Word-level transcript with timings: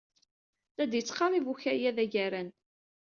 La 0.75 0.85
d-yettqerrib 0.91 1.45
ukayad 1.51 1.97
agaran. 2.03 2.49